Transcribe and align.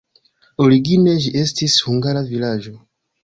Origine 0.63 1.13
ĝi 1.25 1.33
estis 1.43 1.77
hungara 1.89 2.27
vilaĝo. 2.31 2.75